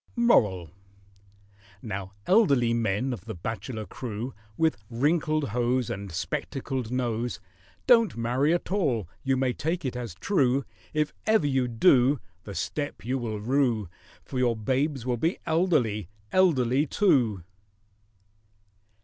MORAL. 0.15 0.71
Now, 1.83 2.13
elderly 2.25 2.73
men 2.73 3.13
of 3.13 3.25
the 3.25 3.35
bachelor 3.35 3.85
crew, 3.85 4.33
With 4.57 4.77
wrinkled 4.89 5.49
hose 5.49 5.91
And 5.91 6.11
spectacled 6.11 6.89
nose, 6.91 7.39
Don't 7.85 8.17
marry 8.17 8.51
at 8.51 8.71
all—you 8.71 9.37
may 9.37 9.53
take 9.53 9.85
it 9.85 9.95
as 9.95 10.15
true 10.15 10.65
If 10.91 11.13
ever 11.27 11.45
you 11.45 11.67
do 11.67 12.19
The 12.45 12.55
step 12.55 13.05
you 13.05 13.19
will 13.19 13.39
rue, 13.39 13.89
For 14.23 14.39
your 14.39 14.55
babes 14.55 15.05
will 15.05 15.17
be 15.17 15.37
elderly—elderly 15.45 16.87
too. 16.87 17.43